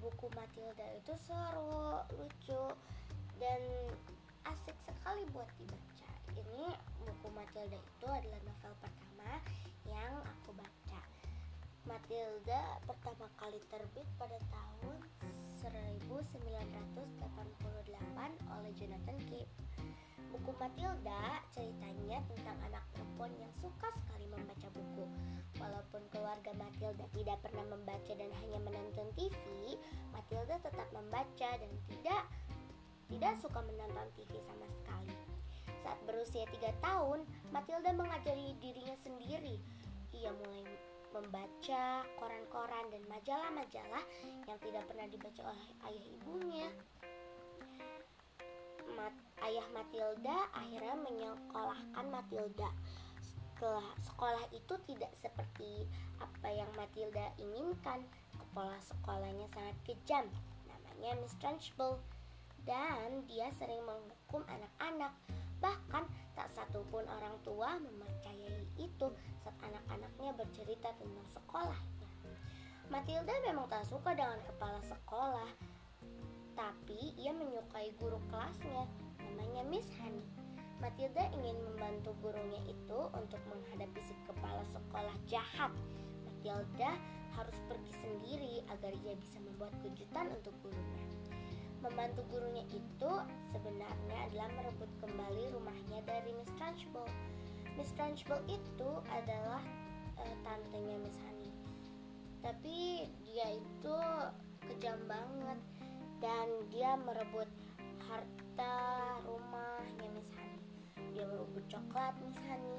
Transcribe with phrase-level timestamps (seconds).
[0.00, 2.64] buku Matilda itu seru, lucu,
[3.36, 3.60] dan
[4.48, 6.10] asik sekali buat dibaca.
[6.36, 6.72] Ini
[7.04, 9.30] buku Matilda itu adalah novel pertama
[9.88, 11.00] yang aku baca.
[11.88, 14.96] Matilda pertama kali terbit pada tahun
[15.60, 17.00] 1988
[18.56, 19.52] oleh Jonathan Cape.
[20.30, 24.69] Buku Matilda ceritanya tentang anak perempuan yang suka sekali membaca buku.
[26.30, 29.74] Keluarga Matilda tidak pernah membaca dan hanya menonton TV,
[30.14, 32.22] Matilda tetap membaca dan tidak
[33.10, 35.10] tidak suka menonton TV sama sekali.
[35.82, 39.58] Saat berusia tiga tahun, Matilda mengajari dirinya sendiri.
[40.14, 40.62] Ia mulai
[41.10, 44.04] membaca koran-koran dan majalah-majalah
[44.46, 46.68] yang tidak pernah dibaca oleh ayah ibunya.
[48.94, 49.14] Mat,
[49.50, 52.70] ayah Matilda akhirnya menyekolahkan Matilda.
[53.60, 55.84] Setelah sekolah itu tidak seperti
[56.16, 58.00] apa yang Matilda inginkan.
[58.32, 60.24] Kepala sekolahnya sangat kejam.
[60.64, 62.00] Namanya Miss Trunchbull.
[62.64, 65.12] Dan dia sering menghukum anak-anak.
[65.60, 69.12] Bahkan tak satupun orang tua mempercayai itu
[69.44, 72.08] saat anak-anaknya bercerita tentang sekolahnya.
[72.88, 75.52] Matilda memang tak suka dengan kepala sekolah
[76.56, 78.84] tapi ia menyukai guru kelasnya,
[79.16, 80.24] namanya Miss Honey.
[80.80, 85.72] Matilda ingin membantu gurunya itu untuk menghadapi si kepala sekolah jahat.
[86.24, 86.96] Matilda
[87.36, 91.04] harus pergi sendiri agar ia bisa membuat kejutan untuk gurunya.
[91.80, 93.12] Membantu gurunya itu
[93.52, 97.08] sebenarnya adalah merebut kembali rumahnya dari Miss Trunchbull.
[97.76, 99.60] Miss Trunchbull itu adalah
[100.16, 101.52] uh, tantenya Miss Honey.
[102.40, 103.96] Tapi dia itu
[104.68, 105.60] kejam banget
[106.20, 107.48] dan dia merebut
[108.04, 108.76] harta
[109.24, 110.39] rumahnya Miss Hani.
[111.12, 112.78] Dia merebut coklat Miss Hani.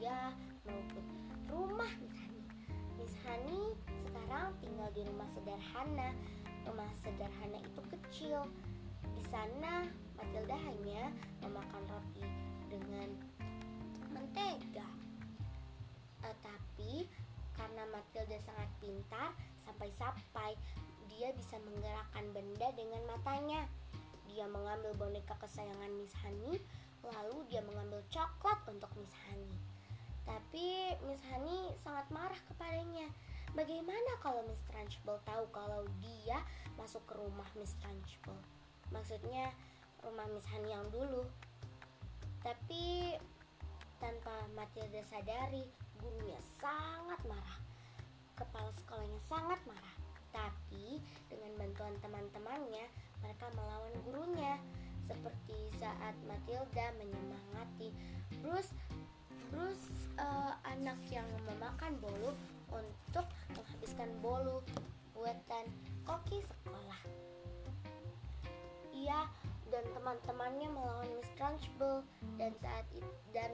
[0.00, 0.32] Dia
[0.64, 1.06] merebut
[1.48, 2.42] rumah Miss Hani.
[3.00, 3.60] Miss Hani
[4.06, 6.10] sekarang tinggal di rumah sederhana.
[6.64, 8.46] Rumah sederhana itu kecil.
[9.14, 9.84] Di sana
[10.16, 11.12] Matilda hanya
[11.44, 12.24] memakan roti
[12.72, 13.08] dengan
[14.10, 14.88] mentega.
[16.24, 17.06] Uh, tapi
[17.54, 19.30] karena Matilda sangat pintar,
[19.62, 20.58] sampai-sampai
[21.06, 23.68] dia bisa menggerakkan benda dengan matanya.
[24.26, 26.58] Dia mengambil boneka kesayangan Miss Honey,
[27.06, 29.54] lalu dia mengambil coklat untuk Miss Honey.
[30.54, 33.10] Tapi Miss Honey sangat marah kepadanya.
[33.58, 36.38] Bagaimana kalau Miss Trunchbull tahu kalau dia
[36.78, 38.38] masuk ke rumah Miss Trunchbull?
[38.94, 39.50] Maksudnya
[40.06, 41.26] rumah Miss Honey yang dulu.
[42.38, 43.18] Tapi
[43.98, 45.66] tanpa Matilda sadari,
[45.98, 47.58] gurunya sangat marah.
[48.38, 49.96] Kepala sekolahnya sangat marah.
[50.30, 51.02] Tapi
[51.34, 52.86] dengan bantuan teman-temannya,
[53.26, 54.54] mereka melawan gurunya.
[55.10, 57.90] Seperti saat Matilda menyemangati
[58.38, 58.70] Bruce
[59.50, 62.34] Bruce uh, anak yang memakan bolu
[62.70, 64.60] untuk menghabiskan bolu
[65.14, 65.70] buatan
[66.02, 67.00] koki sekolah.
[68.94, 69.26] Ia
[69.70, 72.06] dan teman-temannya melawan Miss Trunchbull
[72.38, 73.50] dan saat itu dan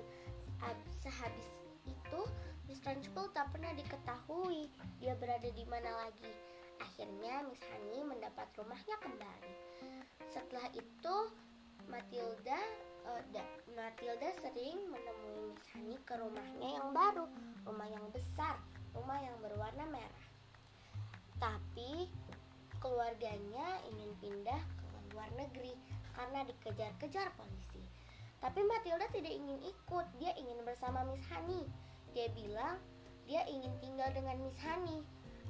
[1.01, 1.49] sehabis
[1.89, 2.21] itu
[2.69, 4.69] Miss Trunchbull tak pernah diketahui
[5.01, 6.33] dia berada di mana lagi.
[6.81, 9.55] Akhirnya Miss Honey mendapat rumahnya kembali.
[10.29, 11.17] Setelah itu
[11.89, 12.61] Matilda
[13.07, 13.23] uh,
[13.73, 17.27] Matilda sering menemui Miss Honey ke rumahnya yang baru,
[17.65, 18.59] rumah yang besar,
[18.93, 20.27] rumah yang berwarna merah.
[21.41, 22.11] Tapi
[22.81, 25.73] keluarganya ingin pindah ke luar negeri
[26.13, 27.81] karena dikejar-kejar polisi.
[28.41, 31.65] Tapi Matilda tidak ingin ikut, dia ingin bersama Miss Honey.
[32.13, 32.77] Dia bilang
[33.25, 35.01] dia ingin tinggal dengan Miss Honey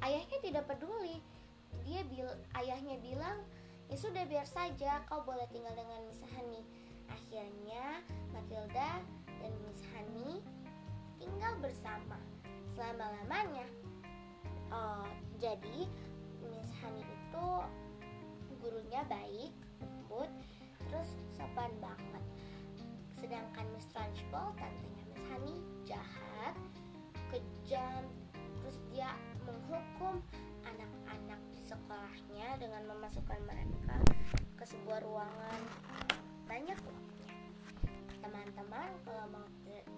[0.01, 1.21] Ayahnya tidak peduli.
[1.85, 3.45] Dia bil ayahnya bilang,
[3.93, 6.65] "Ya sudah biar saja, kau boleh tinggal dengan Miss Hani."
[7.11, 10.41] Akhirnya Matilda dan Miss Hani
[11.19, 12.17] tinggal bersama
[12.75, 13.67] selama-lamanya.
[14.71, 15.07] Oh,
[15.43, 15.91] jadi
[16.47, 17.49] Miss Hani itu
[18.61, 20.31] gurunya baik, lembut,
[20.89, 22.25] terus sopan banget.
[23.19, 25.55] Sedangkan Miss Trunchbull, tantenya Miss Hani,
[25.85, 26.55] jahat,
[27.35, 28.07] kejam,
[28.63, 29.11] terus dia
[29.43, 30.23] menghukum
[30.63, 33.99] anak-anak di sekolahnya dengan memasukkan mereka
[34.55, 35.50] ke sebuah ruangan
[38.71, 39.47] Teman-teman kalau mau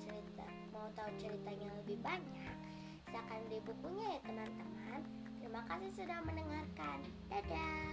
[0.01, 2.57] cerita mau tahu ceritanya lebih banyak,
[3.05, 5.01] silakan beli bukunya ya teman-teman.
[5.45, 7.05] Terima kasih sudah mendengarkan.
[7.29, 7.93] Dadah.